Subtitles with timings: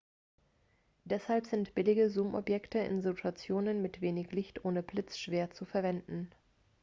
[1.05, 6.31] deshalb sind billige zoomobjektive in situationen mit wenig licht ohne blitz schwer zu verwenden